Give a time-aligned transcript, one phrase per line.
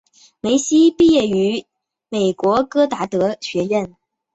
[0.39, 1.63] 梅西毕业于
[2.09, 3.95] 美国戈达德学院。